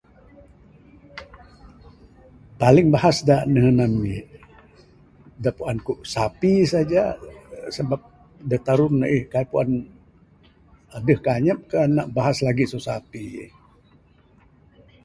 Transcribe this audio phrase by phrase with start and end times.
[2.61, 4.15] Paling bahas da nehen ami
[5.43, 7.03] da puan ku sapi saja
[7.75, 8.01] sabab
[8.49, 9.69] da Tarun aih kaik puan
[10.95, 13.25] adeh ka anyap ka nak bahas lagi su sapi